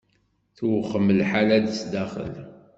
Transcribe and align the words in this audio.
Tewxem 0.55 1.07
lḥala 1.19 1.57
sdaxel. 1.79 2.33